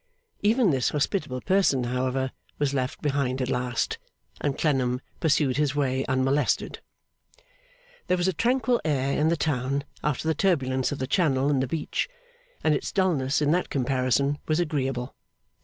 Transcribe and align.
Even 0.41 0.71
this 0.71 0.89
hospitable 0.89 1.41
person, 1.41 1.83
however, 1.83 2.31
was 2.57 2.73
left 2.73 3.03
behind 3.03 3.39
at 3.39 3.51
last, 3.51 3.99
and 4.43 4.57
Clennam 4.57 4.99
pursued 5.19 5.57
his 5.57 5.75
way, 5.75 6.03
unmolested. 6.07 6.81
There 8.07 8.17
was 8.17 8.27
a 8.27 8.33
tranquil 8.33 8.81
air 8.83 9.15
in 9.15 9.27
the 9.29 9.37
town 9.37 9.83
after 10.03 10.27
the 10.27 10.33
turbulence 10.33 10.91
of 10.91 10.97
the 10.97 11.05
Channel 11.05 11.51
and 11.51 11.61
the 11.61 11.67
beach, 11.67 12.09
and 12.63 12.73
its 12.73 12.91
dulness 12.91 13.43
in 13.43 13.51
that 13.51 13.69
comparison 13.69 14.39
was 14.47 14.59
agreeable. 14.59 15.13